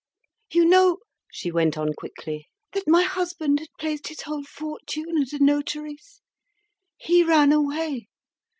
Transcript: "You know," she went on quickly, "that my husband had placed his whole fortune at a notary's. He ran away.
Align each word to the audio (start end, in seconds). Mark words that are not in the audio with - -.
"You 0.51 0.65
know," 0.65 0.97
she 1.31 1.51
went 1.51 1.77
on 1.77 1.93
quickly, 1.93 2.47
"that 2.73 2.87
my 2.87 3.03
husband 3.03 3.59
had 3.59 3.67
placed 3.79 4.07
his 4.07 4.21
whole 4.23 4.43
fortune 4.43 5.21
at 5.21 5.33
a 5.33 5.37
notary's. 5.43 6.21
He 6.97 7.21
ran 7.21 7.51
away. 7.51 8.07